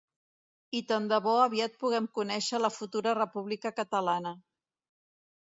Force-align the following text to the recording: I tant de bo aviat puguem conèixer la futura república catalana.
I 0.77 0.79
tant 0.91 1.03
de 1.11 1.19
bo 1.25 1.33
aviat 1.41 1.75
puguem 1.83 2.07
conèixer 2.19 2.63
la 2.63 2.73
futura 2.79 3.15
república 3.19 3.75
catalana. 3.83 4.35